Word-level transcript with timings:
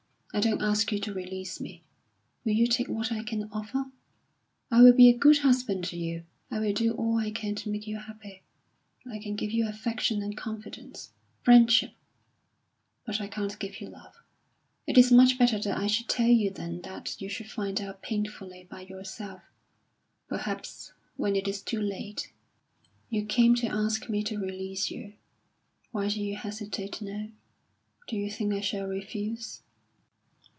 I 0.33 0.39
don't 0.39 0.61
ask 0.61 0.93
you 0.93 0.99
to 0.99 1.13
release 1.13 1.59
me. 1.59 1.83
Will 2.45 2.53
you 2.53 2.65
take 2.65 2.87
what 2.87 3.11
I 3.11 3.21
can 3.21 3.49
offer? 3.51 3.91
I 4.71 4.81
will 4.81 4.93
be 4.93 5.09
a 5.09 5.17
good 5.17 5.39
husband 5.39 5.83
to 5.89 5.97
you. 5.97 6.23
I 6.49 6.59
will 6.61 6.71
do 6.71 6.93
all 6.93 7.17
I 7.17 7.31
can 7.31 7.53
to 7.55 7.69
make 7.69 7.85
you 7.85 7.97
happy. 7.97 8.41
I 9.05 9.19
can 9.19 9.35
give 9.35 9.51
you 9.51 9.67
affection 9.67 10.21
and 10.23 10.37
confidence 10.37 11.11
friendship; 11.43 11.91
but 13.05 13.19
I 13.19 13.27
can't 13.27 13.59
give 13.59 13.81
you 13.81 13.89
love. 13.89 14.15
It 14.87 14.97
is 14.97 15.11
much 15.11 15.37
better 15.37 15.59
that 15.59 15.77
I 15.77 15.87
should 15.87 16.07
tell 16.07 16.29
you 16.29 16.49
than 16.49 16.81
that 16.83 17.19
you 17.21 17.27
should 17.27 17.51
find 17.51 17.81
out 17.81 18.01
painfully 18.01 18.65
by 18.71 18.83
yourself 18.83 19.41
perhaps 20.29 20.93
when 21.17 21.35
it 21.35 21.45
is 21.45 21.61
too 21.61 21.81
late." 21.81 22.31
"You 23.09 23.25
came 23.25 23.53
to 23.55 23.67
ask 23.67 24.07
me 24.07 24.23
to 24.23 24.39
release 24.39 24.89
you. 24.89 25.11
Why 25.91 26.07
do 26.07 26.21
you 26.23 26.37
hesitate 26.37 27.01
now? 27.01 27.27
Do 28.07 28.15
you 28.15 28.31
think 28.31 28.53
I 28.53 28.61
shall 28.61 28.87
refuse?" 28.87 29.63